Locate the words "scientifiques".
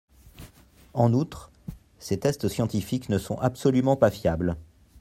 2.49-3.09